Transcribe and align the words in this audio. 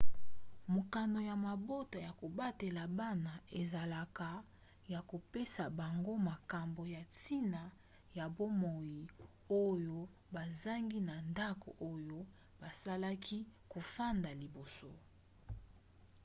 mokano 0.75 1.19
ya 1.29 1.35
mabota 1.45 1.97
ya 2.07 2.11
kobatela 2.19 2.83
bana 2.99 3.33
ezalaka 3.61 4.29
ya 4.93 4.99
kopesa 5.09 5.63
bango 5.79 6.13
makambo 6.29 6.81
ya 6.95 7.01
ntina 7.11 7.63
ya 8.17 8.25
bomoi 8.35 8.99
oyo 9.67 9.97
bazangi 10.35 10.99
na 11.09 11.15
ndako 11.29 11.69
oyo 11.91 12.19
bazalaki 12.61 13.37
kofanda 13.71 14.31
liboso 14.41 14.91